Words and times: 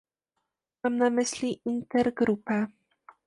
Mam 0.83 0.95
na 0.97 1.09
myśli 1.09 1.61
intergrupę 1.65 2.67